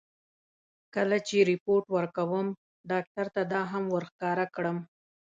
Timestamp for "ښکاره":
4.11-4.45